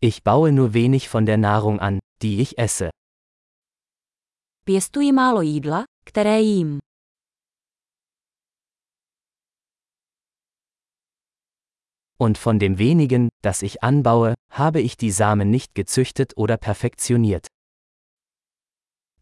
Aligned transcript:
Ich 0.00 0.22
baue 0.22 0.52
nur 0.52 0.74
wenig 0.74 1.08
von 1.08 1.26
der 1.26 1.36
Nahrung 1.38 1.80
an, 1.80 1.98
die 2.22 2.40
ich 2.40 2.56
esse. 2.58 2.90
Pěstuji 4.64 5.12
málo 5.12 5.42
jídla, 5.42 5.84
které 6.04 6.40
jím. 6.40 6.78
Und 12.20 12.38
von 12.38 12.58
dem 12.58 12.78
wenigen, 12.78 13.28
das 13.42 13.62
ich 13.62 13.82
anbaue, 13.82 14.34
habe 14.52 14.80
ich 14.80 14.96
die 14.96 15.10
Samen 15.10 15.50
nicht 15.50 15.74
gezüchtet 15.74 16.32
oder 16.36 16.56
perfektioniert. 16.56 17.46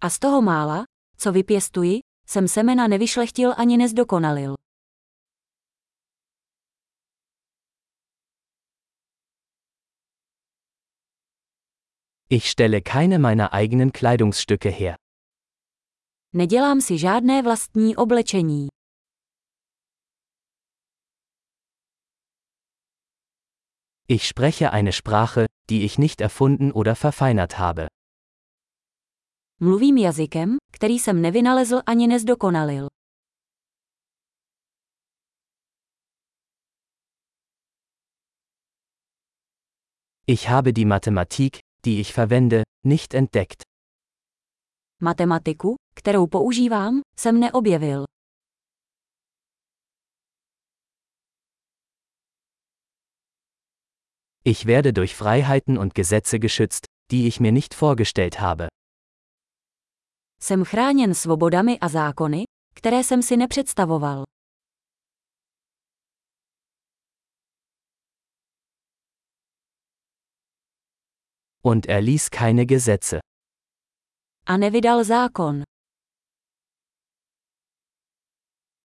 A 0.00 0.10
z 0.10 0.18
toho 0.18 0.42
mála, 0.42 0.84
co 1.16 1.32
vypěstuji, 1.32 2.00
jsem 2.28 2.48
semena 2.48 2.88
nevyšlechtil 2.88 3.54
ani 3.56 3.76
nezdokonalil. 3.76 4.54
Ich 12.28 12.50
stelle 12.50 12.82
keine 12.82 13.18
meiner 13.18 13.52
eigenen 13.52 13.92
Kleidungsstücke 13.92 14.68
her. 14.70 14.96
Nedělám 16.32 16.80
si 16.80 16.98
žádné 16.98 17.42
vlastní 17.42 17.96
oblečení. 17.96 18.68
Ich 24.08 24.26
spreche 24.26 24.70
eine 24.70 24.92
Sprache, 24.92 25.46
die 25.70 25.84
ich 25.84 25.98
nicht 25.98 26.20
erfunden 26.20 26.72
oder 26.72 26.94
verfeinert 26.94 27.58
habe. 27.58 27.86
Mluvím 29.60 29.96
jazykem, 29.96 30.56
který 30.72 30.98
jsem 30.98 31.22
nevynalezl 31.22 31.82
ani 31.86 32.06
nezdokonalil. 32.06 32.86
Ich 40.26 40.48
habe 40.48 40.72
die 40.72 40.86
Mathematik, 40.86 41.58
die 41.86 42.00
ich 42.00 42.12
verwende, 42.12 42.62
nicht 42.84 43.14
entdeckt. 43.14 43.62
Matematiku, 45.02 45.74
kterou 45.94 46.26
používám, 46.26 47.00
jsem 47.18 47.40
neobjevil. 47.40 48.04
Ich 54.44 54.66
werde 54.66 54.92
durch 54.92 55.14
Freiheiten 55.16 55.78
und 55.78 55.94
Gesetze 55.94 56.38
geschützt, 56.38 56.86
die 57.10 57.26
ich 57.26 57.40
mir 57.40 57.52
nicht 57.52 57.74
vorgestellt 57.74 58.40
habe. 58.40 58.68
Jsem 60.40 60.64
chráněn 60.64 61.14
svobodami 61.14 61.78
a 61.78 61.88
zákony, 61.88 62.44
které 62.74 63.04
jsem 63.04 63.22
si 63.22 63.36
nepředstavoval. 63.36 64.24
Und 71.70 71.86
er 71.86 72.00
ließ 72.00 72.30
keine 72.30 72.64
Gesetze. 72.64 73.18
A 74.44 74.56
nevydal 74.56 75.04
zákon. 75.04 75.64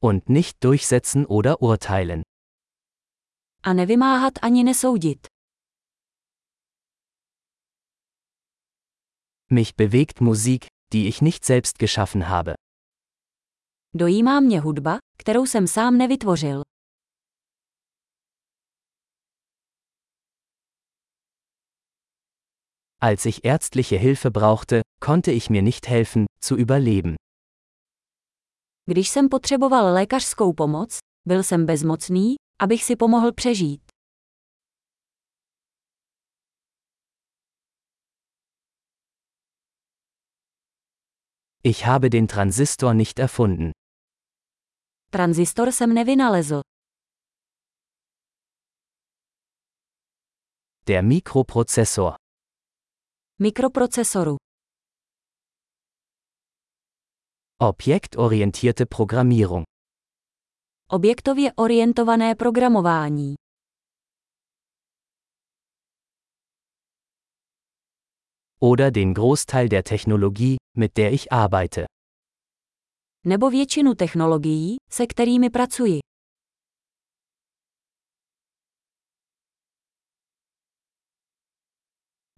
Und 0.00 0.30
nicht 0.30 0.64
durchsetzen 0.64 1.26
oder 1.26 1.60
urteilen. 1.60 2.22
A 3.62 3.74
nevymáhat 3.74 4.42
ani 4.42 4.64
nesoudit. 4.64 5.26
Mich 9.50 9.76
bewegt 9.76 10.22
Musik, 10.22 10.68
die 10.94 11.06
ich 11.08 11.20
nicht 11.20 11.44
selbst 11.44 11.78
geschaffen 11.78 12.28
habe. 12.28 12.54
Dojímá 13.94 14.40
mě 14.40 14.60
hudba, 14.60 14.98
kterou 15.18 15.46
jsem 15.46 15.66
sám 15.66 15.98
nevytvořil. 15.98 16.62
Als 23.02 23.24
ich 23.24 23.44
ärztliche 23.44 23.96
Hilfe 23.96 24.30
brauchte, 24.30 24.82
konnte 25.00 25.32
ich 25.32 25.48
mir 25.48 25.62
nicht 25.62 25.88
helfen, 25.88 26.26
zu 26.42 26.56
überleben. 26.56 27.16
Když 28.86 29.08
jsem 29.08 29.28
potřeboval 29.28 29.94
lékařskou 29.94 30.52
pomoc, 30.52 30.98
byl 31.28 31.42
jsem 31.42 31.66
bezmocný, 31.66 32.34
abych 32.60 32.84
si 32.84 32.96
pomohl 32.96 33.32
přežít. 33.32 33.80
Ich 41.62 41.84
habe 41.86 42.10
den 42.10 42.26
Transistor 42.26 42.94
nicht 42.94 43.18
erfunden. 43.18 43.70
Tranzistor 45.10 45.72
jsem 45.72 45.94
nevynalezl. 45.94 46.60
Der 50.86 51.04
Mikroprozessor. 51.04 52.19
Mikroprocesoru. 53.42 54.36
Objektorientierte 57.62 58.86
Programmierung. 58.86 59.64
Objektově 60.90 61.52
orientované 61.56 62.34
programování. 62.34 63.34
Oder 68.62 68.90
den 68.92 69.14
Großteil 69.14 69.68
der 69.68 69.82
Technologie, 69.82 70.56
mit 70.76 70.94
der 70.94 71.12
ich 71.12 71.32
arbeite. 71.32 71.84
Nebo 73.26 73.50
většinu 73.50 73.94
technologií, 73.94 74.76
se 74.90 75.06
kterými 75.06 75.50
pracuji. 75.50 76.09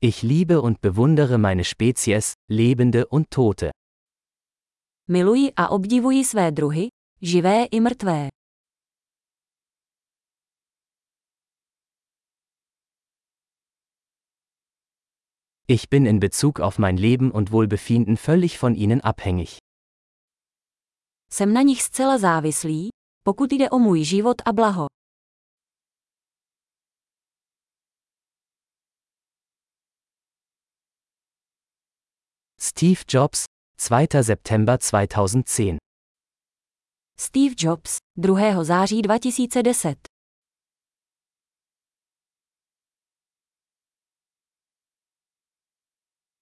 Ich 0.04 0.22
liebe 0.22 0.60
und 0.60 0.80
bewundere 0.80 1.38
meine 1.38 1.62
Spezies, 1.62 2.34
Lebende 2.50 3.06
und 3.06 3.30
Tote. 3.30 3.70
Miluji 5.08 5.52
a 5.56 5.68
obdivuji 5.68 6.24
své 6.24 6.50
druhy, 6.50 6.88
živé 7.20 7.64
i 7.64 7.80
mrtvé. 7.80 8.28
Ich 15.68 15.88
bin 15.88 16.06
in 16.06 16.18
Bezug 16.18 16.60
auf 16.60 16.78
mein 16.78 16.96
Leben 16.96 17.30
und 17.30 17.52
Wohlbefinden 17.52 18.16
völlig 18.16 18.58
von 18.58 18.74
ihnen 18.74 19.00
abhängig. 19.00 19.58
Jsem 21.32 21.52
na 21.52 21.62
nich 21.62 21.82
zcela 21.82 22.18
závislý, 22.18 22.88
pokud 23.24 23.52
jde 23.52 23.70
o 23.70 23.78
můj 23.78 24.04
život 24.04 24.42
a 24.44 24.52
blaho. 24.52 24.86
Steve 32.74 33.04
Jobs, 33.08 33.44
2. 33.88 34.22
September 34.22 34.78
2010. 34.78 35.76
Steve 37.18 37.54
Jobs, 37.58 37.96
2. 38.16 38.64
září 38.64 39.02
2010 39.02 40.11